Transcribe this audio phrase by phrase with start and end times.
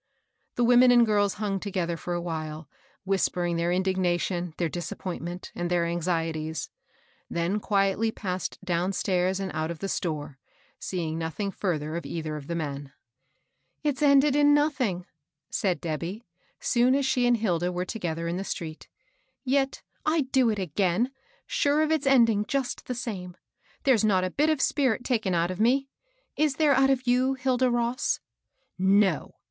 [0.55, 2.67] The women and girls hung together for a while,
[3.03, 6.71] whispering their indignation, their disap pointment, and their anxieties;
[7.29, 10.39] then quietly passed downstairs and out of the store,
[10.79, 12.93] seeing nothing fiirther of either of the men.
[13.83, 15.05] THE "STRIKE." 171" It's ended in nothing I"
[15.51, 16.25] said Debby,
[16.59, 18.87] soon as slie and Hilda were together in the street,''
[19.43, 21.11] Yet I'd do it again,
[21.47, 23.37] sare of its ending just the same.
[23.83, 25.89] There's not a bit of spirit taken out of me;
[26.35, 28.19] is there out of you, Hilda Ross?""
[28.79, 29.35] No